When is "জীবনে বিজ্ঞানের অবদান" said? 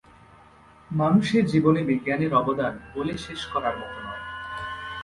1.45-2.73